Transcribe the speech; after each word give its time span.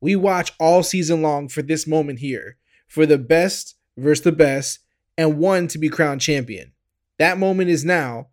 we 0.00 0.16
watch 0.16 0.52
all 0.58 0.82
season 0.82 1.22
long 1.22 1.48
for 1.48 1.62
this 1.62 1.86
moment 1.86 2.18
here, 2.20 2.56
for 2.88 3.06
the 3.06 3.18
best 3.18 3.76
versus 3.96 4.24
the 4.24 4.32
best, 4.32 4.80
and 5.18 5.38
one 5.38 5.68
to 5.68 5.78
be 5.78 5.88
crowned 5.88 6.20
champion. 6.20 6.72
That 7.18 7.38
moment 7.38 7.70
is 7.70 7.84
now. 7.84 8.28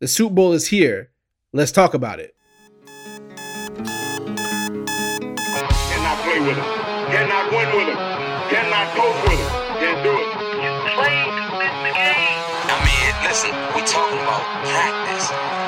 The 0.00 0.08
Super 0.08 0.34
Bowl 0.34 0.52
is 0.52 0.68
here. 0.68 1.12
Let's 1.52 1.70
talk 1.70 1.94
about 1.94 2.18
it. 2.18 2.34
Cannot 5.92 6.18
play 6.24 6.40
with 6.40 6.56
him. 6.56 6.64
Cannot 7.12 7.52
win 7.52 7.68
with 7.76 7.88
him. 7.88 7.96
Cannot 8.50 8.96
coach 8.96 9.22
with 9.22 9.38
him. 9.38 9.50
Can't 9.78 10.02
do 10.02 10.10
it. 10.10 10.26
You 10.58 10.70
play 10.98 11.22
to 11.22 11.54
win 11.54 11.74
the 11.86 11.92
game. 11.94 12.42
I 12.66 12.76
mean, 12.82 13.14
listen, 13.22 13.52
we 13.76 13.82
talking 13.86 14.18
about 14.18 14.42
practice. 14.66 15.61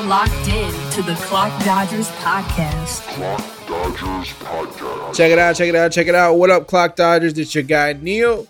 Now 0.00 0.08
locked 0.08 0.48
in 0.48 0.90
to 0.92 1.02
the 1.02 1.14
Clock 1.22 1.64
Dodgers 1.64 2.08
podcast. 2.08 3.00
Clock 3.14 3.66
Dodgers 3.66 4.32
Podcast. 4.34 5.14
Check 5.14 5.30
it 5.32 5.38
out, 5.38 5.56
check 5.56 5.68
it 5.68 5.74
out, 5.74 5.92
check 5.92 6.06
it 6.06 6.14
out. 6.14 6.34
What 6.34 6.50
up, 6.50 6.66
Clock 6.66 6.96
Dodgers? 6.96 7.36
It's 7.38 7.54
your 7.54 7.64
guy, 7.64 7.94
Neil. 7.94 8.46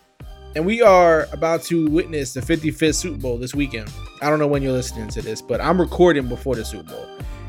And 0.57 0.67
we 0.67 0.83
are 0.83 1.29
about 1.33 1.63
to 1.65 1.89
witness 1.89 2.35
the 2.35 2.41
55th 2.41 2.97
Super 2.97 3.19
Bowl 3.19 3.39
this 3.39 3.55
weekend. 3.55 3.91
I 4.21 4.29
don't 4.29 4.39
know 4.39 4.47
when 4.47 4.63
you're 4.63 4.73
listening 4.73 5.09
to 5.09 5.23
this, 5.23 5.41
but 5.41 5.61
I'm 5.61 5.81
recording 5.81 6.29
before 6.29 6.57
the 6.57 6.65
Super 6.65 6.91
Bowl. 6.91 7.07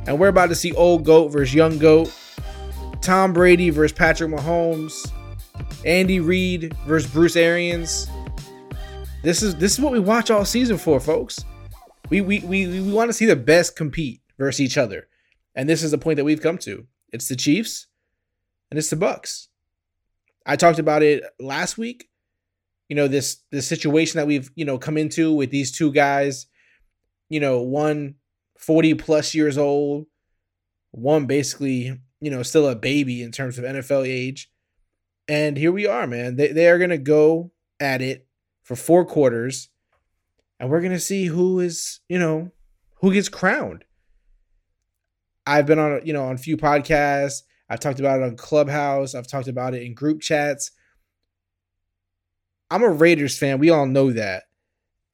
And 0.07 0.19
we're 0.19 0.27
about 0.27 0.49
to 0.49 0.55
see 0.55 0.73
old 0.73 1.03
GOAT 1.03 1.29
versus 1.29 1.53
young 1.53 1.77
GOAT, 1.77 2.13
Tom 3.01 3.33
Brady 3.33 3.69
versus 3.69 3.91
Patrick 3.91 4.31
Mahomes, 4.31 5.11
Andy 5.85 6.19
Reid 6.19 6.75
versus 6.85 7.09
Bruce 7.11 7.35
Arians. 7.35 8.07
This 9.23 9.43
is 9.43 9.55
this 9.55 9.73
is 9.73 9.79
what 9.79 9.91
we 9.91 9.99
watch 9.99 10.31
all 10.31 10.45
season 10.45 10.77
for, 10.77 10.99
folks. 10.99 11.43
We 12.11 12.19
we 12.19 12.39
we, 12.39 12.67
we 12.67 12.91
want 12.91 13.09
to 13.09 13.13
see 13.13 13.25
the 13.25 13.37
best 13.37 13.77
compete 13.77 14.21
versus 14.37 14.59
each 14.59 14.77
other. 14.77 15.07
And 15.55 15.67
this 15.67 15.81
is 15.81 15.91
the 15.91 15.97
point 15.97 16.17
that 16.17 16.25
we've 16.25 16.41
come 16.41 16.57
to. 16.59 16.85
It's 17.13 17.29
the 17.29 17.37
Chiefs 17.37 17.87
and 18.69 18.77
it's 18.77 18.89
the 18.89 18.97
Bucs. 18.97 19.47
I 20.45 20.57
talked 20.57 20.77
about 20.77 21.03
it 21.03 21.23
last 21.39 21.77
week. 21.77 22.09
You 22.89 22.97
know, 22.97 23.07
this 23.07 23.37
this 23.51 23.65
situation 23.65 24.17
that 24.17 24.27
we've, 24.27 24.51
you 24.55 24.65
know, 24.65 24.77
come 24.77 24.97
into 24.97 25.33
with 25.33 25.51
these 25.51 25.71
two 25.71 25.93
guys, 25.93 26.47
you 27.29 27.39
know, 27.39 27.61
one 27.61 28.15
40 28.57 28.95
plus 28.95 29.33
years 29.33 29.57
old, 29.57 30.07
one 30.91 31.25
basically, 31.27 31.97
you 32.19 32.29
know, 32.29 32.43
still 32.43 32.67
a 32.67 32.75
baby 32.75 33.23
in 33.23 33.31
terms 33.31 33.57
of 33.57 33.63
NFL 33.63 34.05
age. 34.05 34.51
And 35.29 35.55
here 35.55 35.71
we 35.71 35.87
are, 35.87 36.07
man. 36.07 36.35
They 36.35 36.49
they 36.49 36.67
are 36.67 36.77
gonna 36.77 36.97
go 36.97 37.51
at 37.79 38.01
it 38.01 38.27
for 38.63 38.75
four 38.75 39.05
quarters, 39.05 39.69
and 40.61 40.69
we're 40.69 40.79
gonna 40.79 40.99
see 40.99 41.25
who 41.25 41.59
is, 41.59 42.01
you 42.07 42.19
know, 42.19 42.51
who 43.01 43.11
gets 43.11 43.29
crowned. 43.29 43.83
I've 45.47 45.65
been 45.65 45.79
on, 45.79 46.05
you 46.05 46.13
know, 46.13 46.25
on 46.25 46.35
a 46.35 46.37
few 46.37 46.55
podcasts. 46.55 47.41
I've 47.67 47.79
talked 47.79 47.99
about 47.99 48.19
it 48.19 48.25
on 48.25 48.37
Clubhouse. 48.37 49.15
I've 49.15 49.25
talked 49.25 49.47
about 49.47 49.73
it 49.73 49.81
in 49.81 49.95
group 49.95 50.21
chats. 50.21 50.69
I'm 52.69 52.83
a 52.83 52.89
Raiders 52.89 53.35
fan. 53.35 53.57
We 53.57 53.71
all 53.71 53.87
know 53.87 54.11
that. 54.11 54.43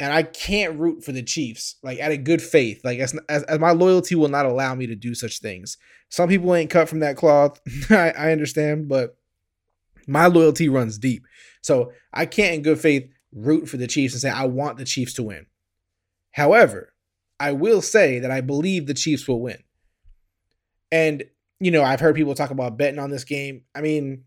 And 0.01 0.11
I 0.11 0.23
can't 0.23 0.77
root 0.77 1.05
for 1.05 1.13
the 1.13 1.23
Chiefs, 1.23 1.77
like 1.81 1.99
out 2.01 2.11
of 2.11 2.25
good 2.25 2.41
faith. 2.41 2.81
Like 2.83 2.99
as, 2.99 3.17
as, 3.29 3.43
as 3.43 3.57
my 3.57 3.71
loyalty 3.71 4.15
will 4.15 4.27
not 4.27 4.45
allow 4.45 4.75
me 4.75 4.85
to 4.87 4.95
do 4.95 5.15
such 5.15 5.39
things. 5.39 5.77
Some 6.09 6.27
people 6.27 6.53
ain't 6.53 6.69
cut 6.69 6.89
from 6.89 6.99
that 6.99 7.15
cloth. 7.15 7.61
I, 7.89 8.11
I 8.11 8.31
understand, 8.33 8.89
but 8.89 9.15
my 10.07 10.27
loyalty 10.27 10.67
runs 10.67 10.97
deep. 10.97 11.23
So 11.61 11.93
I 12.13 12.25
can't 12.25 12.55
in 12.55 12.61
good 12.63 12.79
faith 12.79 13.09
root 13.37 13.69
for 13.69 13.77
the 13.77 13.87
Chiefs 13.87 14.13
and 14.13 14.21
say 14.21 14.29
I 14.29 14.45
want 14.45 14.77
the 14.77 14.85
Chiefs 14.85 15.13
to 15.13 15.23
win. 15.23 15.45
However, 16.31 16.93
I 17.39 17.51
will 17.51 17.81
say 17.81 18.19
that 18.19 18.31
I 18.31 18.41
believe 18.41 18.87
the 18.87 18.93
Chiefs 18.93 19.27
will 19.27 19.41
win. 19.41 19.63
And, 20.91 21.23
you 21.59 21.71
know, 21.71 21.83
I've 21.83 21.99
heard 21.99 22.15
people 22.15 22.35
talk 22.35 22.51
about 22.51 22.77
betting 22.77 22.99
on 22.99 23.11
this 23.11 23.23
game. 23.23 23.63
I 23.75 23.81
mean, 23.81 24.23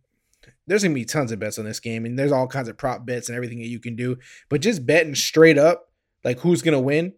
there's 0.66 0.82
going 0.82 0.94
to 0.94 1.00
be 1.00 1.04
tons 1.04 1.32
of 1.32 1.38
bets 1.38 1.58
on 1.58 1.64
this 1.64 1.80
game, 1.80 2.04
and 2.04 2.18
there's 2.18 2.32
all 2.32 2.46
kinds 2.46 2.68
of 2.68 2.76
prop 2.76 3.04
bets 3.04 3.28
and 3.28 3.36
everything 3.36 3.58
that 3.58 3.68
you 3.68 3.80
can 3.80 3.96
do. 3.96 4.18
But 4.48 4.60
just 4.60 4.86
betting 4.86 5.14
straight 5.14 5.58
up, 5.58 5.90
like 6.24 6.40
who's 6.40 6.62
going 6.62 6.74
to 6.74 6.80
win, 6.80 7.14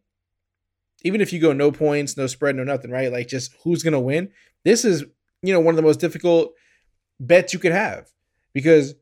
even 1.03 1.21
if 1.21 1.33
you 1.33 1.41
go 1.41 1.53
no 1.53 1.73
points, 1.73 2.17
no 2.17 2.27
spread, 2.27 2.57
no 2.57 2.65
nothing, 2.65 2.91
right? 2.91 3.13
Like 3.13 3.29
just 3.29 3.55
who's 3.65 3.83
going 3.83 3.93
to 3.93 4.01
win. 4.01 4.31
This 4.65 4.85
is, 4.85 5.05
you 5.43 5.53
know, 5.53 5.61
one 5.61 5.75
of 5.75 5.77
the 5.77 5.83
most 5.83 6.01
difficult 6.01 6.55
bets 7.19 7.53
you 7.53 7.59
could 7.59 7.73
have 7.73 8.09
because 8.53 8.95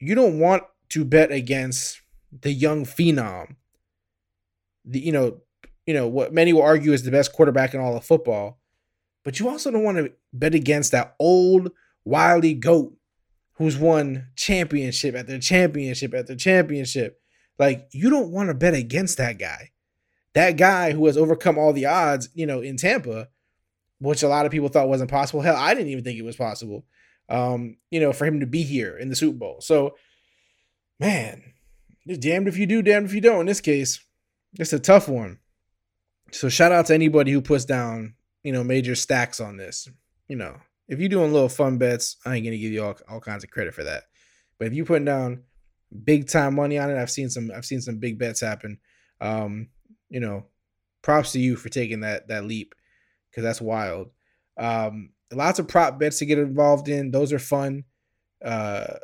you 0.00 0.14
don't 0.14 0.38
want 0.38 0.64
to 0.90 1.04
bet 1.04 1.30
against 1.30 2.00
the 2.32 2.52
young 2.52 2.84
phenom. 2.84 3.56
The, 4.84 5.00
you 5.00 5.12
know, 5.12 5.40
you 5.86 5.94
know 5.94 6.08
what 6.08 6.32
many 6.32 6.52
will 6.52 6.62
argue 6.62 6.92
is 6.92 7.02
the 7.02 7.10
best 7.10 7.32
quarterback 7.32 7.74
in 7.74 7.80
all 7.80 7.96
of 7.96 8.04
football 8.04 8.58
but 9.28 9.38
you 9.38 9.50
also 9.50 9.70
don't 9.70 9.84
want 9.84 9.98
to 9.98 10.10
bet 10.32 10.54
against 10.54 10.92
that 10.92 11.14
old 11.20 11.70
wily 12.04 12.54
goat 12.54 12.96
who's 13.56 13.76
won 13.76 14.28
championship 14.36 15.14
after 15.14 15.38
championship 15.38 16.14
after 16.14 16.34
championship. 16.34 17.20
Like 17.58 17.88
you 17.92 18.08
don't 18.08 18.30
want 18.30 18.48
to 18.48 18.54
bet 18.54 18.72
against 18.72 19.18
that 19.18 19.38
guy. 19.38 19.72
That 20.32 20.56
guy 20.56 20.92
who 20.92 21.04
has 21.04 21.18
overcome 21.18 21.58
all 21.58 21.74
the 21.74 21.84
odds, 21.84 22.30
you 22.32 22.46
know, 22.46 22.60
in 22.60 22.78
Tampa, 22.78 23.28
which 23.98 24.22
a 24.22 24.28
lot 24.28 24.46
of 24.46 24.52
people 24.52 24.70
thought 24.70 24.88
wasn't 24.88 25.10
possible. 25.10 25.42
Hell, 25.42 25.56
I 25.56 25.74
didn't 25.74 25.90
even 25.90 26.04
think 26.04 26.18
it 26.18 26.24
was 26.24 26.36
possible. 26.36 26.86
Um, 27.28 27.76
you 27.90 28.00
know, 28.00 28.14
for 28.14 28.24
him 28.24 28.40
to 28.40 28.46
be 28.46 28.62
here 28.62 28.96
in 28.96 29.10
the 29.10 29.16
Super 29.16 29.36
Bowl. 29.36 29.60
So, 29.60 29.96
man, 30.98 31.42
it's 32.08 32.18
damned 32.18 32.48
if 32.48 32.56
you 32.56 32.66
do, 32.66 32.82
damned 32.82 33.06
if 33.06 33.14
you 33.14 33.20
don't. 33.20 33.40
In 33.40 33.46
this 33.46 33.60
case, 33.60 34.04
it's 34.54 34.72
a 34.72 34.78
tough 34.78 35.08
one. 35.08 35.38
So 36.32 36.48
shout 36.48 36.72
out 36.72 36.86
to 36.86 36.94
anybody 36.94 37.30
who 37.30 37.40
puts 37.40 37.64
down 37.64 38.14
you 38.42 38.52
know, 38.52 38.64
major 38.64 38.94
stacks 38.94 39.40
on 39.40 39.56
this. 39.56 39.88
You 40.28 40.36
know, 40.36 40.56
if 40.88 41.00
you're 41.00 41.08
doing 41.08 41.32
little 41.32 41.48
fun 41.48 41.78
bets, 41.78 42.16
I 42.24 42.36
ain't 42.36 42.44
gonna 42.44 42.56
give 42.56 42.72
you 42.72 42.84
all, 42.84 42.96
all 43.08 43.20
kinds 43.20 43.44
of 43.44 43.50
credit 43.50 43.74
for 43.74 43.84
that. 43.84 44.04
But 44.58 44.68
if 44.68 44.74
you're 44.74 44.86
putting 44.86 45.04
down 45.04 45.42
big 46.04 46.28
time 46.28 46.54
money 46.54 46.78
on 46.78 46.90
it, 46.90 46.98
I've 46.98 47.10
seen 47.10 47.30
some 47.30 47.50
I've 47.54 47.64
seen 47.64 47.80
some 47.80 47.98
big 47.98 48.18
bets 48.18 48.40
happen. 48.40 48.78
Um, 49.20 49.68
you 50.08 50.20
know, 50.20 50.46
props 51.02 51.32
to 51.32 51.40
you 51.40 51.56
for 51.56 51.68
taking 51.68 52.00
that 52.00 52.28
that 52.28 52.44
leap 52.44 52.74
because 53.30 53.44
that's 53.44 53.60
wild. 53.60 54.10
Um, 54.56 55.10
lots 55.32 55.58
of 55.58 55.68
prop 55.68 55.98
bets 55.98 56.18
to 56.18 56.26
get 56.26 56.38
involved 56.38 56.88
in. 56.88 57.10
Those 57.10 57.32
are 57.32 57.38
fun. 57.38 57.84
Uh, 58.42 58.94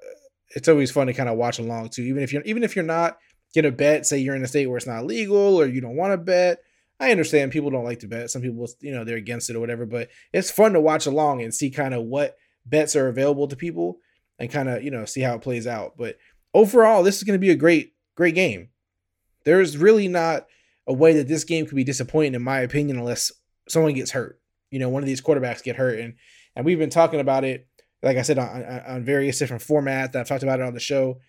it's 0.50 0.68
always 0.68 0.90
fun 0.90 1.06
to 1.06 1.14
kind 1.14 1.28
of 1.28 1.36
watch 1.36 1.58
along 1.58 1.90
too. 1.90 2.02
Even 2.02 2.22
if 2.22 2.32
you're 2.32 2.42
even 2.42 2.62
if 2.62 2.76
you're 2.76 2.84
not 2.84 3.18
gonna 3.54 3.70
bet, 3.70 4.06
say 4.06 4.18
you're 4.18 4.36
in 4.36 4.44
a 4.44 4.48
state 4.48 4.66
where 4.66 4.76
it's 4.76 4.86
not 4.86 5.06
legal 5.06 5.60
or 5.60 5.66
you 5.66 5.80
don't 5.80 5.96
want 5.96 6.12
to 6.12 6.18
bet 6.18 6.58
I 7.00 7.10
understand 7.10 7.52
people 7.52 7.70
don't 7.70 7.84
like 7.84 8.00
to 8.00 8.08
bet. 8.08 8.30
Some 8.30 8.42
people, 8.42 8.68
you 8.80 8.92
know, 8.92 9.04
they're 9.04 9.16
against 9.16 9.50
it 9.50 9.56
or 9.56 9.60
whatever, 9.60 9.84
but 9.84 10.08
it's 10.32 10.50
fun 10.50 10.72
to 10.74 10.80
watch 10.80 11.06
along 11.06 11.42
and 11.42 11.52
see 11.52 11.70
kind 11.70 11.92
of 11.92 12.04
what 12.04 12.36
bets 12.64 12.94
are 12.94 13.08
available 13.08 13.48
to 13.48 13.56
people 13.56 13.98
and 14.38 14.50
kind 14.50 14.68
of, 14.68 14.82
you 14.82 14.90
know, 14.90 15.04
see 15.04 15.20
how 15.20 15.34
it 15.34 15.42
plays 15.42 15.66
out. 15.66 15.96
But 15.96 16.18
overall, 16.52 17.02
this 17.02 17.16
is 17.16 17.24
going 17.24 17.38
to 17.38 17.44
be 17.44 17.50
a 17.50 17.56
great, 17.56 17.94
great 18.14 18.34
game. 18.34 18.68
There's 19.44 19.76
really 19.76 20.08
not 20.08 20.46
a 20.86 20.92
way 20.92 21.14
that 21.14 21.28
this 21.28 21.44
game 21.44 21.66
could 21.66 21.76
be 21.76 21.84
disappointing, 21.84 22.34
in 22.34 22.42
my 22.42 22.60
opinion, 22.60 22.98
unless 22.98 23.32
someone 23.68 23.94
gets 23.94 24.12
hurt. 24.12 24.40
You 24.70 24.78
know, 24.78 24.88
one 24.88 25.02
of 25.02 25.06
these 25.06 25.20
quarterbacks 25.20 25.62
get 25.62 25.76
hurt. 25.76 25.98
And 25.98 26.14
and 26.56 26.64
we've 26.64 26.78
been 26.78 26.90
talking 26.90 27.20
about 27.20 27.44
it, 27.44 27.66
like 28.04 28.16
I 28.16 28.22
said, 28.22 28.38
on, 28.38 28.62
on 28.86 29.04
various 29.04 29.38
different 29.38 29.62
formats 29.62 30.12
that 30.12 30.20
I've 30.20 30.28
talked 30.28 30.42
about 30.42 30.60
it 30.60 30.66
on 30.66 30.74
the 30.74 30.80
show. 30.80 31.20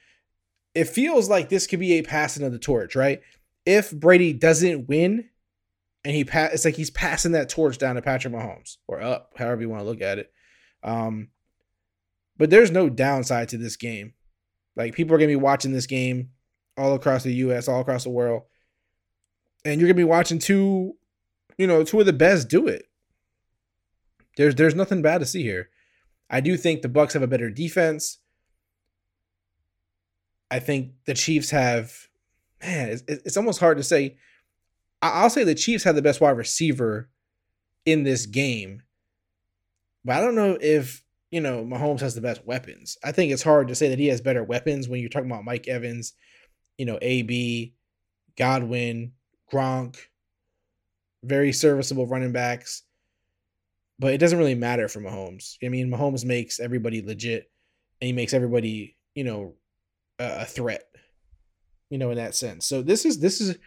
It 0.73 0.89
feels 0.89 1.29
like 1.29 1.49
this 1.49 1.67
could 1.67 1.79
be 1.79 1.93
a 1.93 2.01
passing 2.01 2.45
of 2.45 2.51
the 2.51 2.59
torch, 2.59 2.95
right? 2.95 3.21
If 3.65 3.91
Brady 3.91 4.33
doesn't 4.33 4.87
win, 4.87 5.29
and 6.05 6.15
he 6.15 6.23
pass. 6.23 6.53
It's 6.53 6.65
like 6.65 6.75
he's 6.75 6.91
passing 6.91 7.31
that 7.31 7.49
torch 7.49 7.79
down 7.79 7.95
to 7.95 8.01
Patrick 8.01 8.33
Mahomes 8.33 8.77
or 8.87 9.01
up, 9.01 9.33
however 9.37 9.61
you 9.61 9.69
want 9.69 9.81
to 9.81 9.89
look 9.89 10.01
at 10.01 10.19
it. 10.19 10.31
Um, 10.83 11.29
but 12.37 12.51
there's 12.51 12.69
no 12.69 12.89
downside 12.89 13.49
to 13.49 13.57
this 13.57 13.75
game. 13.75 14.13
Like 14.75 14.93
people 14.93 15.15
are 15.15 15.17
gonna 15.17 15.27
be 15.27 15.35
watching 15.35 15.73
this 15.73 15.87
game 15.87 16.29
all 16.77 16.93
across 16.93 17.23
the 17.23 17.33
U.S., 17.33 17.67
all 17.67 17.81
across 17.81 18.03
the 18.03 18.11
world, 18.11 18.43
and 19.65 19.81
you're 19.81 19.87
gonna 19.87 19.95
be 19.95 20.03
watching 20.03 20.37
two, 20.37 20.93
you 21.57 21.65
know, 21.65 21.83
two 21.83 21.99
of 21.99 22.05
the 22.05 22.13
best 22.13 22.49
do 22.49 22.67
it. 22.67 22.85
There's 24.37 24.53
there's 24.53 24.75
nothing 24.75 25.01
bad 25.01 25.19
to 25.19 25.25
see 25.25 25.41
here. 25.41 25.69
I 26.29 26.41
do 26.41 26.57
think 26.57 26.81
the 26.81 26.89
Bucs 26.89 27.13
have 27.13 27.21
a 27.21 27.27
better 27.27 27.49
defense. 27.49 28.19
I 30.49 30.59
think 30.59 30.91
the 31.05 31.13
Chiefs 31.13 31.49
have, 31.51 31.93
man, 32.61 32.89
it's, 32.89 33.03
it's 33.07 33.37
almost 33.37 33.59
hard 33.59 33.77
to 33.77 33.83
say 33.83 34.17
I'll 35.13 35.29
say 35.29 35.43
the 35.43 35.55
Chiefs 35.55 35.83
have 35.83 35.95
the 35.95 36.01
best 36.01 36.21
wide 36.21 36.37
receiver 36.37 37.09
in 37.85 38.03
this 38.03 38.25
game. 38.25 38.81
But 40.03 40.17
I 40.17 40.21
don't 40.21 40.35
know 40.35 40.57
if, 40.59 41.03
you 41.31 41.41
know, 41.41 41.63
Mahomes 41.63 41.99
has 42.01 42.15
the 42.15 42.21
best 42.21 42.45
weapons. 42.45 42.97
I 43.03 43.11
think 43.11 43.31
it's 43.31 43.43
hard 43.43 43.67
to 43.67 43.75
say 43.75 43.89
that 43.89 43.99
he 43.99 44.07
has 44.07 44.21
better 44.21 44.43
weapons 44.43 44.87
when 44.87 44.99
you're 44.99 45.09
talking 45.09 45.29
about 45.29 45.45
Mike 45.45 45.67
Evans, 45.67 46.13
you 46.77 46.85
know, 46.85 46.97
AB, 47.01 47.73
Godwin, 48.37 49.13
Gronk, 49.51 49.97
very 51.23 51.51
serviceable 51.51 52.07
running 52.07 52.31
backs. 52.31 52.83
But 53.97 54.13
it 54.13 54.17
doesn't 54.17 54.37
really 54.37 54.55
matter 54.55 54.87
for 54.87 54.99
Mahomes. 54.99 55.55
I 55.63 55.69
mean, 55.69 55.89
Mahomes 55.89 56.25
makes 56.25 56.59
everybody 56.59 57.01
legit 57.01 57.49
and 58.01 58.07
he 58.07 58.13
makes 58.13 58.33
everybody, 58.33 58.97
you 59.13 59.23
know, 59.23 59.55
a 60.19 60.45
threat, 60.45 60.83
you 61.89 61.97
know, 61.97 62.11
in 62.11 62.17
that 62.17 62.35
sense. 62.35 62.67
So 62.67 62.81
this 62.81 63.05
is 63.05 63.19
this 63.19 63.39
is 63.39 63.57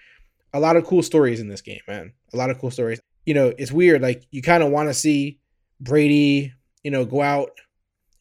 a 0.53 0.61
lot 0.61 0.77
of 0.77 0.85
cool 0.85 1.03
stories 1.03 1.41
in 1.41 1.49
this 1.49 1.63
game, 1.63 1.81
man. 1.89 2.13
A 2.33 2.37
lot 2.37 2.51
of 2.51 2.59
cool 2.59 2.71
stories. 2.71 3.01
You 3.27 3.35
know, 3.35 3.53
it's 3.59 3.73
weird. 3.73 4.03
Like 4.03 4.27
you 4.31 4.43
kind 4.43 4.63
of 4.63 4.71
want 4.71 4.89
to 4.89 4.95
see 4.95 5.41
Brady, 5.81 6.53
you 6.83 6.91
know, 6.91 7.05
go 7.05 7.23
out, 7.23 7.51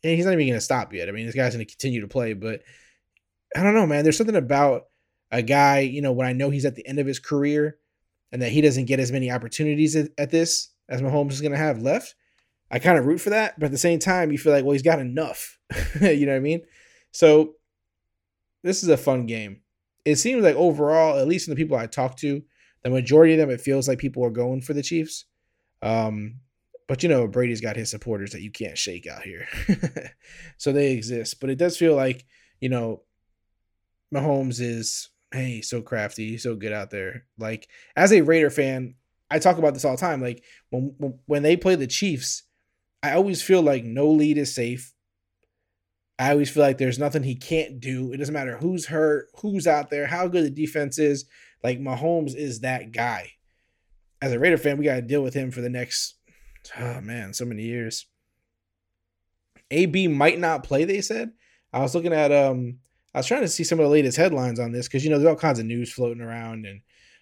and 0.04 0.16
he's 0.16 0.26
not 0.26 0.34
even 0.34 0.48
going 0.48 0.58
to 0.58 0.62
stop 0.62 0.94
yet. 0.94 1.10
I 1.10 1.12
mean, 1.12 1.26
this 1.26 1.36
guy's 1.36 1.54
going 1.54 1.66
to 1.66 1.72
continue 1.72 2.02
to 2.02 2.08
play, 2.08 2.34
but 2.34 2.62
I 3.56 3.64
don't 3.64 3.76
know, 3.76 3.88
man. 3.88 4.04
There's 4.04 4.18
something 4.18 4.36
about 4.36 4.86
a 5.32 5.42
guy, 5.42 5.80
you 5.80 6.02
know, 6.02 6.12
when 6.12 6.28
I 6.28 6.34
know 6.34 6.50
he's 6.50 6.66
at 6.66 6.76
the 6.76 6.88
end 6.88 7.00
of 7.00 7.08
his 7.08 7.20
career 7.20 7.78
and 8.32 8.42
that 8.42 8.52
he 8.52 8.62
doesn't 8.62 8.86
get 8.86 9.00
as 9.00 9.12
many 9.12 9.32
opportunities 9.32 9.96
at 9.96 10.30
this 10.32 10.70
as 10.90 11.02
Mahomes 11.02 11.34
is 11.34 11.42
going 11.42 11.52
to 11.52 11.58
have 11.58 11.82
left. 11.82 12.16
I 12.70 12.80
kind 12.80 12.98
of 12.98 13.06
root 13.06 13.22
for 13.22 13.30
that, 13.30 13.58
but 13.58 13.68
at 13.68 13.72
the 13.72 13.78
same 13.78 14.00
time, 14.00 14.32
you 14.32 14.38
feel 14.38 14.52
like, 14.52 14.66
well, 14.66 14.74
he's 14.74 14.82
got 14.82 15.00
enough. 15.00 15.58
you 16.02 16.26
know 16.26 16.34
what 16.34 16.38
I 16.38 16.42
mean? 16.42 16.62
So 17.12 17.54
this 18.64 18.84
is 18.84 18.90
a 18.90 18.98
fun 18.98 19.26
game. 19.26 19.62
It 20.04 20.18
seems 20.18 20.44
like 20.44 20.56
overall, 20.56 21.18
at 21.18 21.28
least 21.28 21.46
from 21.46 21.56
the 21.56 21.62
people 21.62 21.78
I 21.78 21.88
talk 21.88 22.18
to, 22.18 22.44
the 22.84 22.90
majority 22.90 23.34
of 23.34 23.40
them, 23.40 23.50
it 23.50 23.62
feels 23.62 23.88
like 23.88 24.00
people 24.00 24.24
are 24.26 24.30
going 24.30 24.62
for 24.62 24.74
the 24.74 24.84
Chiefs. 24.84 25.26
Um, 25.82 26.42
but 26.88 27.04
you 27.04 27.10
know, 27.10 27.28
Brady's 27.28 27.62
got 27.62 27.76
his 27.76 27.92
supporters 27.92 28.32
that 28.32 28.42
you 28.42 28.52
can't 28.52 28.78
shake 28.78 29.08
out 29.08 29.24
here. 29.24 29.48
so 30.58 30.72
they 30.72 30.94
exist. 30.94 31.40
But 31.40 31.50
it 31.50 31.58
does 31.58 31.78
feel 31.78 31.96
like, 31.96 32.26
you 32.62 32.70
know, 32.70 33.04
Mahomes 34.14 34.62
is, 34.62 35.10
hey, 35.32 35.62
so 35.62 35.82
crafty, 35.82 36.38
so 36.38 36.56
good 36.56 36.72
out 36.72 36.90
there. 36.90 37.26
Like, 37.38 37.68
as 37.96 38.14
a 38.14 38.22
Raider 38.22 38.50
fan, 38.50 38.96
I 39.30 39.40
talk 39.40 39.58
about 39.58 39.74
this 39.74 39.86
all 39.86 39.96
the 39.96 40.02
time. 40.02 40.22
Like, 40.22 40.44
when, 40.70 41.20
when 41.26 41.44
they 41.44 41.58
play 41.58 41.76
the 41.76 41.88
Chiefs, 41.88 42.44
I 43.04 43.14
always 43.14 43.42
feel 43.42 43.62
like 43.62 43.84
no 43.84 44.10
lead 44.10 44.38
is 44.38 44.56
safe. 44.56 44.94
I 46.20 46.32
always 46.32 46.50
feel 46.50 46.64
like 46.64 46.78
there's 46.78 46.98
nothing 46.98 47.24
he 47.24 47.36
can't 47.36 47.80
do. 47.80 48.12
It 48.12 48.18
doesn't 48.18 48.34
matter 48.34 48.58
who's 48.58 48.88
hurt, 48.88 49.28
who's 49.42 49.68
out 49.68 49.90
there, 49.90 50.08
how 50.08 50.28
good 50.28 50.46
the 50.46 50.50
defense 50.50 50.98
is. 50.98 51.26
Like 51.64 51.80
Mahomes 51.80 52.36
is 52.36 52.62
that 52.62 52.92
guy. 52.92 53.32
As 54.22 54.32
a 54.32 54.40
Raider 54.40 54.58
fan, 54.58 54.78
we 54.78 54.86
got 54.86 54.96
to 54.96 55.02
deal 55.02 55.22
with 55.22 55.36
him 55.36 55.52
for 55.52 55.62
the 55.62 55.70
next, 55.70 56.16
oh 56.80 57.02
man, 57.02 57.34
so 57.34 57.46
many 57.46 57.64
years. 57.64 58.08
AB 59.70 60.08
might 60.08 60.40
not 60.40 60.64
play, 60.64 60.86
they 60.86 61.02
said. 61.02 61.32
I 61.72 61.82
was 61.82 61.94
looking 61.94 62.14
at, 62.14 62.32
um, 62.32 62.80
I 63.14 63.20
was 63.20 63.28
trying 63.28 63.42
to 63.42 63.48
see 63.48 63.64
some 63.64 63.80
of 63.80 63.84
the 63.84 63.92
latest 63.92 64.18
headlines 64.18 64.60
on 64.60 64.72
this 64.72 64.88
because, 64.88 65.04
you 65.04 65.12
know, 65.12 65.20
there's 65.20 65.30
all 65.30 65.36
kinds 65.36 65.60
of 65.60 65.66
news 65.66 65.94
floating 65.94 66.22
around 66.22 66.66
and 66.66 66.82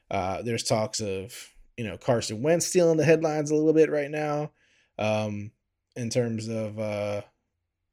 uh, 0.10 0.42
there's 0.42 0.63
talks 0.63 1.01
of, 1.01 1.34
you 1.77 1.86
know, 1.86 1.98
Carson 1.98 2.42
Wentz 2.42 2.66
stealing 2.66 2.98
the 2.98 3.06
headlines 3.06 3.51
a 3.51 3.56
little 3.56 3.74
bit 3.74 3.89
right 3.89 4.10
now 4.10 4.51
um, 4.98 5.51
in 5.95 6.10
terms 6.10 6.48
of, 6.48 6.80
uh, 6.80 7.22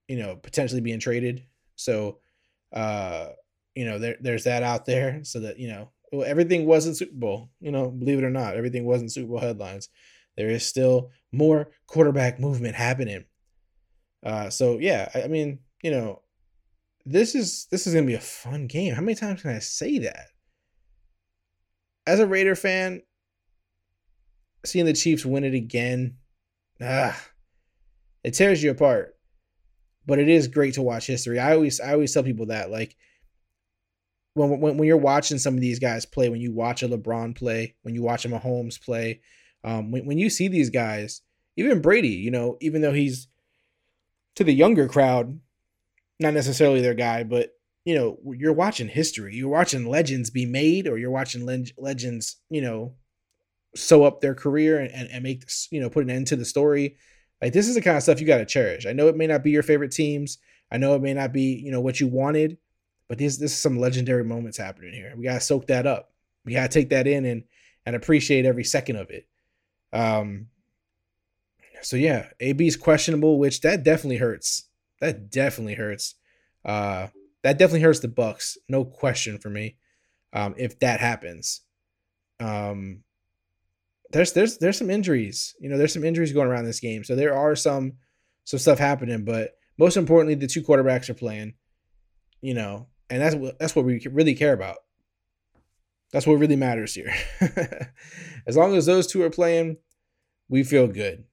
you 0.09 0.17
know, 0.17 0.37
potentially 0.37 0.81
being 0.81 1.01
traded. 1.01 1.45
So, 1.77 2.19
uh, 2.73 3.29
you 3.75 3.85
know, 3.85 3.99
there 3.99 4.17
there's 4.21 4.45
that 4.45 4.63
out 4.63 4.87
there. 4.87 5.25
So 5.25 5.41
that 5.41 5.59
you 5.59 5.69
know, 5.69 5.91
well, 6.13 6.27
everything 6.27 6.67
wasn't 6.67 6.97
Super 6.97 7.15
Bowl. 7.15 7.51
You 7.61 7.73
know, 7.73 7.91
believe 7.91 8.19
it 8.19 8.25
or 8.25 8.31
not, 8.31 8.57
everything 8.57 8.85
wasn't 8.85 9.13
Super 9.13 9.29
Bowl 9.29 9.41
headlines. 9.41 9.89
There 10.37 10.51
is 10.51 10.67
still 10.67 11.11
more 11.33 11.71
quarterback 11.87 12.39
movement 12.39 12.75
happening. 12.75 13.25
Uh, 14.25 14.51
so 14.51 14.79
yeah, 14.79 15.09
I, 15.15 15.23
I 15.23 15.29
mean, 15.29 15.59
you 15.83 15.91
know, 15.91 16.23
this 17.05 17.35
is 17.35 17.67
this 17.71 17.87
is 17.87 17.95
gonna 17.95 18.07
be 18.07 18.15
a 18.15 18.21
fun 18.21 18.67
game. 18.67 18.95
How 18.95 19.01
many 19.01 19.15
times 19.15 19.43
can 19.43 19.51
I 19.51 19.59
say 19.59 19.99
that? 20.01 20.29
As 22.07 22.21
a 22.21 22.27
Raider 22.27 22.57
fan, 22.57 23.03
seeing 24.65 24.87
the 24.87 24.93
Chiefs 24.93 25.25
win 25.25 25.45
it 25.45 25.55
again, 25.55 26.17
ah, 26.81 27.21
it 28.25 28.35
tears 28.35 28.63
you 28.63 28.71
apart 28.71 29.17
but 30.07 30.19
it 30.19 30.29
is 30.29 30.49
great 30.49 30.75
to 30.75 30.83
watch 30.83 31.07
history. 31.07 31.39
I 31.39 31.55
always 31.55 31.81
I 31.81 31.93
always 31.93 32.13
tell 32.13 32.23
people 32.23 32.47
that 32.47 32.71
like 32.71 32.97
when 34.35 34.61
when 34.61 34.77
when 34.79 34.87
you're 34.87 34.97
watching 34.97 35.39
some 35.39 35.55
of 35.55 35.61
these 35.61 35.79
guys 35.79 36.07
play, 36.07 36.29
when 36.29 36.41
you 36.41 36.53
watch 36.53 36.83
a 36.83 36.89
LeBron 36.89 37.37
play, 37.37 37.77
when 37.83 37.95
you 37.95 38.03
watch 38.03 38.25
a 38.25 38.29
Mahomes 38.29 38.83
play, 38.83 39.21
um, 39.65 39.91
when 39.91 40.07
when 40.07 40.19
you 40.19 40.31
see 40.31 40.49
these 40.49 40.71
guys, 40.71 41.23
even 41.57 41.81
Brady, 41.81 42.09
you 42.09 42.31
know, 42.31 42.57
even 42.61 42.83
though 42.83 42.93
he's 42.93 43.29
to 44.37 44.45
the 44.45 44.55
younger 44.55 44.89
crowd, 44.89 45.39
not 46.19 46.35
necessarily 46.35 46.81
their 46.81 46.95
guy, 46.95 47.23
but 47.23 47.51
you 47.85 47.95
know, 47.95 48.19
you're 48.37 48.53
watching 48.53 48.89
history. 48.89 49.35
You're 49.35 49.49
watching 49.49 49.87
legends 49.87 50.31
be 50.31 50.47
made, 50.47 50.87
or 50.87 50.99
you're 50.99 51.11
watching 51.11 51.45
leg- 51.45 51.73
legends, 51.77 52.37
you 52.49 52.61
know, 52.61 52.95
sew 53.75 54.05
up 54.05 54.21
their 54.21 54.35
career 54.35 54.79
and, 54.79 54.91
and, 54.93 55.09
and 55.11 55.23
make 55.23 55.45
you 55.71 55.81
know 55.81 55.89
put 55.91 56.05
an 56.05 56.11
end 56.11 56.27
to 56.27 56.37
the 56.37 56.45
story 56.45 56.97
like 57.43 57.53
this 57.53 57.69
is 57.69 57.75
the 57.75 57.83
kind 57.83 57.97
of 57.97 58.05
stuff 58.05 58.21
you 58.21 58.27
got 58.27 58.39
to 58.39 58.47
cherish. 58.47 58.87
I 58.87 58.93
know 58.93 59.09
it 59.09 59.17
may 59.17 59.27
not 59.27 59.43
be 59.43 59.51
your 59.51 59.65
favorite 59.65 59.91
teams. 59.91 60.39
I 60.71 60.79
know 60.79 60.95
it 60.95 61.03
may 61.03 61.13
not 61.13 61.33
be, 61.33 61.55
you 61.57 61.73
know, 61.73 61.81
what 61.81 61.99
you 61.99 62.07
wanted, 62.07 62.57
but 63.09 63.19
this 63.19 63.37
this 63.37 63.53
is 63.53 63.59
some 63.59 63.79
legendary 63.79 64.25
moments 64.25 64.57
happening 64.57 64.95
here. 64.95 65.13
We 65.17 65.25
got 65.25 65.35
to 65.35 65.41
soak 65.41 65.67
that 65.67 65.87
up. 65.87 66.13
We 66.45 66.55
got 66.55 66.71
to 66.71 66.79
take 66.79 66.91
that 66.91 67.09
in 67.09 67.25
and 67.25 67.43
and 67.85 67.97
appreciate 67.97 68.47
every 68.47 68.63
second 68.63 68.97
of 68.97 69.11
it. 69.11 69.27
Um 69.93 70.47
so 71.83 71.97
yeah, 71.97 72.29
AB's 72.39 72.77
questionable, 72.77 73.41
which 73.41 73.61
that 73.63 73.83
definitely 73.83 74.19
hurts. 74.19 74.69
That 75.01 75.31
definitely 75.31 75.75
hurts. 75.75 76.15
Uh 76.65 77.09
that 77.43 77.59
definitely 77.59 77.81
hurts 77.81 77.99
the 77.99 78.09
bucs 78.09 78.57
no 78.69 78.85
question 78.85 79.39
for 79.39 79.51
me. 79.51 79.77
Um 80.33 80.55
if 80.57 80.79
that 80.79 81.01
happens. 81.01 81.63
Um 82.39 83.03
there's 84.13 84.33
there's 84.33 84.59
there's 84.59 84.79
some 84.79 84.91
injuries. 84.91 85.55
You 85.61 85.69
know, 85.69 85.79
there's 85.79 85.93
some 85.93 86.05
injuries 86.05 86.33
going 86.33 86.49
around 86.49 86.65
this 86.65 86.81
game. 86.81 87.05
So 87.05 87.17
there 87.17 87.35
are 87.35 87.57
some 87.57 87.95
some 88.45 88.59
stuff 88.59 88.79
happening, 88.79 89.25
but 89.25 89.53
most 89.79 89.97
importantly, 89.97 90.35
the 90.35 90.47
two 90.47 90.63
quarterbacks 90.63 91.09
are 91.09 91.15
playing. 91.15 91.55
You 92.41 92.55
know, 92.55 92.89
and 93.09 93.21
that's 93.21 93.35
what 93.35 93.59
that's 93.59 93.75
what 93.75 93.85
we 93.85 94.05
really 94.11 94.35
care 94.35 94.53
about. 94.53 94.77
That's 96.13 96.27
what 96.27 96.35
really 96.35 96.57
matters 96.57 96.95
here. 96.95 97.15
as 98.47 98.57
long 98.57 98.77
as 98.77 98.85
those 98.85 99.07
two 99.07 99.23
are 99.23 99.31
playing, 99.31 99.79
we 100.49 100.63
feel 100.63 100.87
good. 100.87 101.25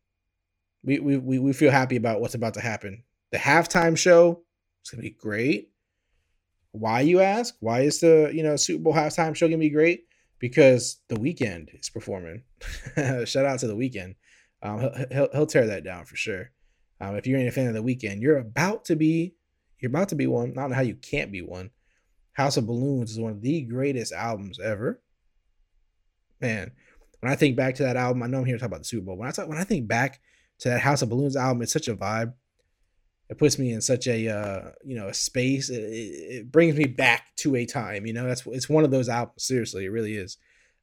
We, 0.84 1.00
we 1.00 1.18
we 1.18 1.40
we 1.40 1.54
feel 1.54 1.72
happy 1.72 1.98
about 1.98 2.22
what's 2.22 2.36
about 2.36 2.54
to 2.54 2.62
happen. 2.62 3.04
The 3.32 3.38
halftime 3.38 3.98
show 3.98 4.44
is 4.84 4.92
gonna 4.92 5.04
be 5.04 5.10
great. 5.10 5.72
Why 6.72 7.02
you 7.02 7.20
ask? 7.20 7.56
Why 7.60 7.82
is 7.82 8.00
the 8.00 8.32
you 8.34 8.44
know 8.44 8.56
Super 8.56 8.84
Bowl 8.84 8.94
halftime 8.94 9.36
show 9.36 9.48
gonna 9.48 9.58
be 9.58 9.70
great? 9.70 10.06
Because 10.40 11.02
the 11.10 11.16
Weeknd 11.16 11.80
is 11.80 11.90
performing. 11.90 12.44
Shout 13.26 13.46
out 13.46 13.60
to 13.60 13.68
the 13.68 13.76
Weeknd. 13.76 14.16
Um, 14.62 14.80
he'll, 14.80 15.06
he'll, 15.12 15.30
he'll 15.34 15.46
tear 15.46 15.68
that 15.68 15.84
down 15.84 16.06
for 16.06 16.16
sure. 16.16 16.52
Um, 17.02 17.16
if 17.16 17.28
you're 17.28 17.40
a 17.40 17.50
fan 17.52 17.68
of 17.68 17.74
the 17.74 17.84
Weeknd, 17.84 18.22
you're 18.22 18.38
about 18.38 18.86
to 18.86 18.96
be 18.96 19.36
you're 19.80 19.90
about 19.90 20.10
to 20.10 20.16
be 20.16 20.28
one. 20.28 20.52
I 20.52 20.62
don't 20.62 20.72
know 20.72 20.76
how 20.76 20.82
you 20.82 20.96
can't 20.96 21.32
be 21.32 21.42
one. 21.42 21.72
House 22.34 22.58
of 22.58 22.68
Balloons 22.68 23.12
is 23.12 23.20
one 23.20 23.32
of 23.32 23.42
the 23.42 23.62
greatest 23.62 24.12
albums 24.12 24.60
ever. 24.60 25.02
Man, 26.42 26.72
when 27.20 27.32
I 27.32 27.36
think 27.36 27.56
back 27.56 27.76
to 27.76 27.84
that 27.84 27.98
album, 27.98 28.24
I 28.24 28.28
know 28.28 28.40
I'm 28.40 28.46
here 28.46 28.56
to 28.56 28.60
talk 28.60 28.68
about 28.68 28.80
the 28.80 28.86
Super 28.86 29.06
Bowl. 29.06 29.18
When 29.18 29.28
I 29.28 29.32
talk, 29.32 29.48
when 29.48 29.58
I 29.58 29.64
think 29.64 29.88
back 29.88 30.20
to 30.60 30.70
that 30.70 30.82
House 30.82 31.02
of 31.02 31.10
Balloons 31.10 31.36
album, 31.36 31.62
it's 31.62 31.74
such 31.74 31.88
a 31.88 31.96
vibe. 31.96 32.34
It 33.30 33.38
puts 33.38 33.60
me 33.60 33.72
in 33.72 33.82
such 33.82 34.08
a 34.08 34.28
uh, 34.28 34.72
you 34.84 34.96
know 34.96 35.08
a 35.08 35.14
space. 35.14 35.70
It, 35.70 35.82
it, 35.82 36.52
brings 36.52 36.76
me 36.76 36.86
back 36.86 37.36
to 37.38 37.56
a 37.56 37.66
time. 37.66 38.06
You 38.06 38.14
know, 38.14 38.28
that's 38.28 38.46
it's 38.48 38.68
one 38.68 38.84
of 38.84 38.92
those 38.92 39.08
albums. 39.08 39.44
Seriously, 39.44 39.86
it 39.86 39.90
really 39.90 40.16
is. 40.16 40.38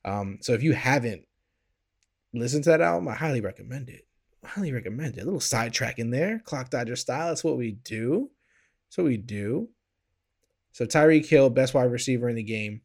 Um, 0.04 0.38
so 0.40 0.52
if 0.52 0.62
you 0.62 0.72
haven't 0.72 1.24
listened 2.32 2.64
to 2.64 2.70
that 2.70 2.80
album, 2.80 3.08
I 3.08 3.14
highly 3.14 3.40
recommend 3.40 3.88
it. 3.88 4.06
Highly 4.44 4.72
recommend 4.72 5.16
it. 5.16 5.22
A 5.22 5.24
little 5.24 5.40
sidetrack 5.40 5.98
in 5.98 6.10
there, 6.10 6.40
clock 6.44 6.70
dodger 6.70 6.94
style. 6.94 7.28
That's 7.28 7.42
what 7.42 7.56
we 7.56 7.72
do. 7.72 8.30
That's 8.86 8.98
what 8.98 9.06
we 9.06 9.16
do. 9.16 9.70
So 10.70 10.86
Tyreek 10.86 11.26
Hill, 11.26 11.50
best 11.50 11.74
wide 11.74 11.90
receiver 11.90 12.28
in 12.28 12.36
the 12.36 12.44
game, 12.44 12.82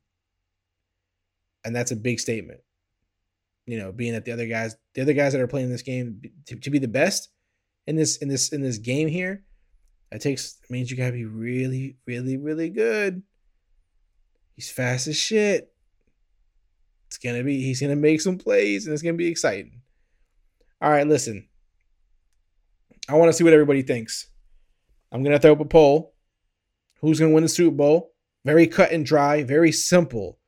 and 1.63 1.75
that's 1.75 1.91
a 1.91 1.96
big 1.96 2.20
statement. 2.20 2.62
You 3.68 3.77
know, 3.77 3.91
being 3.91 4.13
that 4.13 4.25
the 4.25 4.32
other 4.32 4.48
guys, 4.48 4.75
the 4.96 5.01
other 5.01 5.13
guys 5.13 5.34
that 5.34 5.41
are 5.41 5.48
playing 5.48 5.70
this 5.70 5.84
game, 5.84 6.22
to, 6.48 6.56
to 6.56 6.70
be 6.72 6.80
the 6.80 6.88
best 6.88 7.30
in 7.86 7.96
this 7.96 8.18
in 8.18 8.27
this 8.27 8.51
in 8.51 8.62
this 8.62 8.80
game 8.80 9.08
here, 9.08 9.44
that 10.12 10.22
takes 10.22 10.58
means 10.70 10.91
you 10.91 10.98
gotta 10.98 11.13
be 11.13 11.25
really, 11.25 11.98
really, 12.06 12.38
really 12.38 12.70
good. 12.70 13.24
He's 14.56 14.70
fast 14.70 15.08
as 15.08 15.15
shit. 15.15 15.74
It's 17.08 17.18
gonna 17.18 17.44
be 17.44 17.62
he's 17.62 17.82
gonna 17.82 17.96
make 17.96 18.22
some 18.22 18.38
plays 18.38 18.86
and 18.86 18.94
it's 18.94 19.01
gonna 19.01 19.18
be 19.18 19.27
exciting. 19.27 19.82
All 20.82 20.89
right, 20.89 21.08
listen. 21.08 21.48
I 23.08 23.15
want 23.15 23.30
to 23.30 23.34
see 23.34 23.44
what 23.44 23.53
everybody 23.53 23.82
thinks. 23.82 24.27
I'm 25.12 25.24
gonna 25.24 25.39
throw 25.39 25.53
up 25.53 25.60
a 25.60 25.65
poll. 25.65 26.13
Who's 27.00 27.20
gonna 27.20 27.34
win 27.34 27.44
the 27.44 27.50
Super 27.50 27.75
Bowl? 27.75 28.13
Very 28.44 28.68
cut 28.68 28.91
and 28.91 29.06
dry, 29.06 29.44
very 29.44 29.72
simple. 29.72 30.39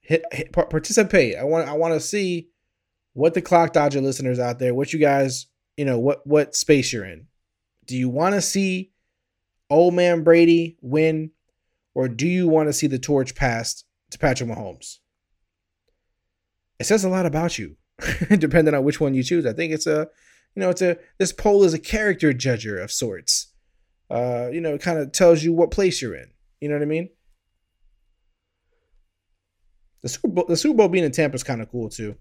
Hit, 0.00 0.24
hit 0.32 0.52
participate. 0.52 1.36
I 1.36 1.44
want 1.44 1.68
I 1.68 1.74
want 1.74 1.94
to 1.94 2.00
see 2.00 2.48
what 3.12 3.34
the 3.34 3.40
clock 3.40 3.72
dodger 3.72 4.00
listeners 4.00 4.38
out 4.38 4.58
there, 4.58 4.74
what 4.74 4.92
you 4.92 4.98
guys, 4.98 5.46
you 5.76 5.84
know, 5.84 5.98
what 5.98 6.26
what 6.26 6.56
space 6.56 6.92
you're 6.92 7.04
in. 7.04 7.28
Do 7.86 7.96
you 7.96 8.08
want 8.08 8.34
to 8.34 8.40
see 8.40 8.92
old 9.70 9.94
man 9.94 10.22
Brady 10.22 10.76
win, 10.80 11.30
or 11.94 12.08
do 12.08 12.26
you 12.26 12.48
want 12.48 12.68
to 12.68 12.72
see 12.72 12.86
the 12.86 12.98
torch 12.98 13.34
passed 13.34 13.84
to 14.10 14.18
Patrick 14.18 14.48
Mahomes? 14.48 14.98
It 16.78 16.84
says 16.84 17.04
a 17.04 17.08
lot 17.08 17.26
about 17.26 17.58
you, 17.58 17.76
depending 18.38 18.74
on 18.74 18.84
which 18.84 19.00
one 19.00 19.14
you 19.14 19.22
choose. 19.22 19.46
I 19.46 19.52
think 19.52 19.72
it's 19.72 19.86
a, 19.86 20.08
you 20.54 20.60
know, 20.60 20.70
it's 20.70 20.82
a 20.82 20.98
this 21.18 21.32
poll 21.32 21.64
is 21.64 21.74
a 21.74 21.78
character 21.78 22.32
judger 22.32 22.82
of 22.82 22.90
sorts. 22.90 23.52
Uh, 24.10 24.48
you 24.52 24.60
know, 24.60 24.74
it 24.74 24.82
kind 24.82 24.98
of 24.98 25.12
tells 25.12 25.42
you 25.42 25.52
what 25.52 25.70
place 25.70 26.02
you're 26.02 26.14
in. 26.14 26.30
You 26.60 26.68
know 26.68 26.76
what 26.76 26.82
I 26.82 26.86
mean? 26.86 27.08
The 30.02 30.08
Super 30.08 30.28
Bowl, 30.28 30.44
the 30.46 30.56
Super 30.56 30.76
Bowl 30.76 30.88
being 30.88 31.04
in 31.04 31.12
Tampa 31.12 31.34
is 31.34 31.42
kind 31.42 31.62
of 31.62 31.70
cool 31.70 31.88
too. 31.88 32.16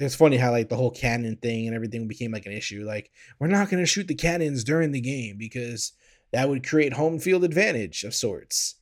It's 0.00 0.14
funny 0.14 0.38
how 0.38 0.50
like 0.50 0.70
the 0.70 0.76
whole 0.76 0.90
cannon 0.90 1.36
thing 1.36 1.66
and 1.66 1.76
everything 1.76 2.08
became 2.08 2.32
like 2.32 2.46
an 2.46 2.52
issue. 2.52 2.84
Like 2.86 3.10
we're 3.38 3.48
not 3.48 3.68
going 3.68 3.82
to 3.82 3.86
shoot 3.86 4.08
the 4.08 4.14
cannons 4.14 4.64
during 4.64 4.92
the 4.92 5.00
game 5.00 5.36
because 5.36 5.92
that 6.32 6.48
would 6.48 6.66
create 6.66 6.94
home 6.94 7.18
field 7.18 7.44
advantage 7.44 8.02
of 8.04 8.14
sorts. 8.14 8.76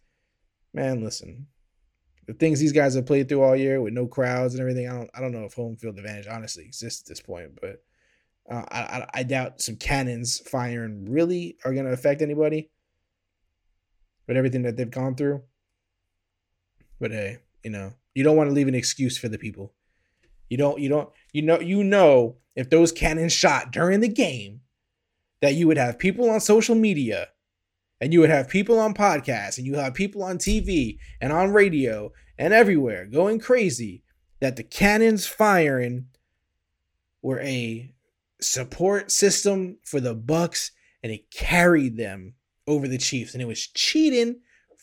Man, 0.73 1.03
listen, 1.03 1.49
the 2.29 2.35
things 2.35 2.61
these 2.61 2.73
guys 2.73 2.95
have 2.95 3.07
played 3.07 3.29
through 3.29 3.43
all 3.43 3.57
year 3.57 3.81
with 3.81 3.95
no 3.95 4.07
crowds 4.07 4.55
and 4.55 4.61
everything, 4.61 4.89
I 4.89 4.93
don't, 4.93 5.11
I 5.15 5.21
don't 5.21 5.33
know 5.33 5.45
if 5.45 5.55
home 5.55 5.77
field 5.77 5.99
advantage 5.99 6.29
honestly 6.29 6.65
exists 6.65 7.03
at 7.03 7.09
this 7.09 7.21
point, 7.21 7.59
but 7.61 7.83
uh, 8.49 8.65
I, 8.71 8.81
I, 8.81 9.07
I 9.15 9.23
doubt 9.25 9.61
some 9.61 9.77
cannons 9.77 10.39
firing 10.39 11.11
really 11.11 11.57
are 11.65 11.73
going 11.73 11.87
to 11.87 11.93
affect 11.93 12.23
anybody 12.23 12.71
with 14.29 14.37
everything 14.37 14.63
that 14.63 14.77
they've 14.77 14.91
gone 14.91 15.17
through. 15.17 15.43
But 17.01 17.11
hey, 17.11 17.39
you 17.65 17.71
know, 17.71 17.95
you 18.15 18.23
don't 18.23 18.37
want 18.37 18.51
to 18.51 18.55
leave 18.55 18.69
an 18.69 18.75
excuse 18.75 19.19
for 19.19 19.29
the 19.29 19.39
people. 19.39 19.75
You 20.49 20.57
don't, 20.57 20.79
you 20.79 20.89
don't, 20.89 21.11
you 21.33 21.43
know, 21.43 21.61
you 21.61 21.85
know, 21.85 22.37
if 22.57 22.71
those 22.71 22.93
cannons 22.93 23.33
shot 23.33 23.71
during 23.71 24.01
the 24.01 24.09
game, 24.09 24.61
that 25.41 25.55
you 25.55 25.67
would 25.67 25.77
have 25.77 25.99
people 25.99 26.29
on 26.31 26.41
social 26.41 26.75
media 26.75 27.29
and 28.01 28.13
you 28.13 28.21
would 28.21 28.31
have 28.31 28.49
people 28.49 28.79
on 28.79 28.95
podcasts 28.95 29.59
and 29.59 29.67
you 29.67 29.75
have 29.75 29.95
people 29.95 30.23
on 30.23 30.39
TV 30.39 30.99
and 31.21 31.33
on 31.33 31.53
radio 31.53 32.13
and 32.39 32.53
everywhere 32.53 33.07
going 33.07 33.39
crazy 33.39 34.03
that 34.41 34.57
the 34.57 34.63
cannons 34.63 35.27
firing 35.27 36.07
were 37.23 37.41
a 37.41 37.93
support 38.41 39.11
system 39.11 39.79
for 39.85 40.01
the 40.01 40.15
Bucs 40.15 40.71
and 41.03 41.13
it 41.13 41.31
carried 41.31 41.97
them 41.97 42.35
over 42.67 42.87
the 42.87 42.99
Chiefs 42.99 43.33
and 43.35 43.43
it 43.43 43.47
was 43.47 43.67
cheating 43.67 44.41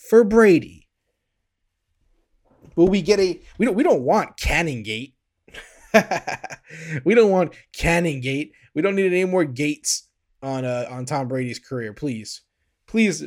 for 0.09 0.23
Brady. 0.23 0.87
Will 2.75 2.87
we 2.89 3.01
get 3.01 3.19
a 3.19 3.39
we 3.57 3.65
don't 3.65 3.75
we 3.75 3.83
don't 3.83 4.01
want 4.01 4.37
Cannon 4.37 4.83
Gate. 4.83 5.14
we 7.05 7.15
don't 7.15 7.31
want 7.31 7.55
Cannon 7.73 8.21
Gate. 8.21 8.53
We 8.73 8.81
don't 8.81 8.95
need 8.95 9.07
any 9.07 9.25
more 9.25 9.45
gates 9.45 10.07
on 10.41 10.65
uh 10.65 10.87
on 10.89 11.05
Tom 11.05 11.27
Brady's 11.27 11.59
career, 11.59 11.93
please. 11.93 12.41
Please 12.87 13.23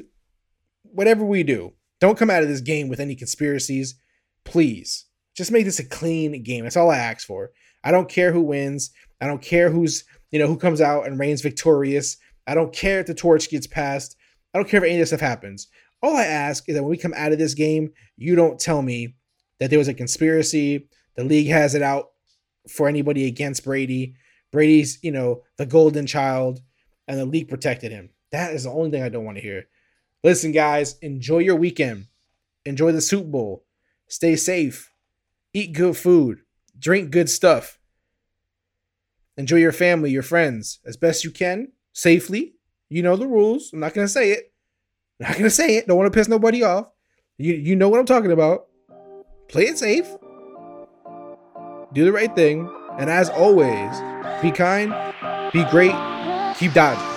whatever 0.83 1.25
we 1.25 1.43
do, 1.43 1.73
don't 2.01 2.19
come 2.19 2.31
out 2.31 2.43
of 2.43 2.49
this 2.49 2.61
game 2.61 2.89
with 2.89 3.01
any 3.01 3.15
conspiracies. 3.15 3.95
Please. 4.45 5.07
Just 5.37 5.53
make 5.53 5.65
this 5.65 5.79
a 5.79 5.85
clean 5.85 6.43
game. 6.43 6.65
That's 6.65 6.77
all 6.77 6.91
I 6.91 6.99
ask 6.99 7.27
for. 7.27 7.51
I 7.85 7.91
don't 7.91 8.09
care 8.09 8.33
who 8.33 8.43
wins. 8.43 8.91
I 9.21 9.27
don't 9.27 9.43
care 9.43 9.71
who's, 9.71 10.05
you 10.31 10.39
know, 10.39 10.47
who 10.47 10.57
comes 10.57 10.81
out 10.81 11.07
and 11.07 11.19
reigns 11.19 11.43
victorious. 11.43 12.17
I 12.47 12.55
don't 12.55 12.73
care 12.73 13.01
if 13.01 13.07
the 13.07 13.15
torch 13.15 13.49
gets 13.51 13.67
passed. 13.67 14.17
I 14.53 14.59
don't 14.59 14.69
care 14.69 14.79
if 14.79 14.85
any 14.85 14.95
of 14.95 15.01
this 15.01 15.11
stuff 15.11 15.21
happens. 15.21 15.69
All 16.03 16.17
I 16.17 16.25
ask 16.25 16.69
is 16.69 16.75
that 16.75 16.83
when 16.83 16.91
we 16.91 16.97
come 16.97 17.15
out 17.17 17.33
of 17.33 17.39
this 17.39 17.55
game, 17.55 17.91
you 18.17 18.35
don't 18.35 18.59
tell 18.59 18.83
me 18.83 19.15
that 19.61 19.71
there 19.71 19.79
was 19.79 19.89
a 19.89 19.95
conspiracy. 19.95 20.89
The 21.17 21.25
league 21.25 21.49
has 21.49 21.75
it 21.75 21.83
out 21.83 22.09
for 22.69 22.89
anybody 22.89 23.27
against 23.27 23.65
Brady. 23.65 24.15
Brady's, 24.51 24.99
you 25.03 25.11
know, 25.11 25.43
the 25.57 25.67
golden 25.67 26.07
child, 26.07 26.61
and 27.07 27.19
the 27.19 27.27
league 27.27 27.49
protected 27.49 27.93
him. 27.93 28.11
That 28.33 28.53
is 28.55 28.65
the 28.65 28.71
only 28.71 28.91
thing 28.91 29.03
I 29.03 29.09
don't 29.09 29.25
want 29.25 29.37
to 29.37 29.43
hear. 29.43 29.65
Listen, 30.23 30.53
guys, 30.53 30.99
enjoy 31.01 31.39
your 31.39 31.57
weekend. 31.57 32.07
Enjoy 32.65 32.93
the 32.93 33.01
Super 33.01 33.29
Bowl. 33.29 33.65
Stay 34.09 34.37
safe. 34.37 34.93
Eat 35.55 35.73
good 35.73 35.97
food. 35.97 36.41
Drink 36.79 37.11
good 37.11 37.31
stuff. 37.31 37.79
Enjoy 39.37 39.57
your 39.57 39.73
family, 39.73 40.11
your 40.11 40.23
friends 40.23 40.81
as 40.85 40.97
best 40.97 41.25
you 41.25 41.31
can, 41.31 41.73
safely. 41.93 42.55
You 42.89 43.03
know 43.03 43.17
the 43.17 43.29
rules. 43.29 43.71
I'm 43.73 43.81
not 43.81 43.95
going 43.95 44.07
to 44.07 44.13
say 44.13 44.33
it. 44.33 44.53
I'm 45.21 45.29
not 45.29 45.33
going 45.33 45.45
to 45.45 45.51
say 45.51 45.77
it. 45.77 45.87
Don't 45.87 45.97
want 45.97 46.13
to 46.13 46.19
piss 46.19 46.29
nobody 46.29 46.63
off. 46.63 46.89
You, 47.37 47.55
you 47.55 47.77
know 47.77 47.89
what 47.89 48.01
I'm 48.01 48.07
talking 48.07 48.33
about. 48.33 48.67
Play 49.49 49.65
it 49.69 49.79
safe. 49.79 50.09
Do 51.93 52.05
the 52.05 52.13
right 52.13 52.35
thing. 52.35 52.69
And 52.99 53.09
as 53.09 53.31
always, 53.31 53.91
be 54.43 54.51
kind, 54.51 54.93
be 55.53 55.65
great, 55.71 55.95
keep 56.59 56.75
dodging. 56.75 57.08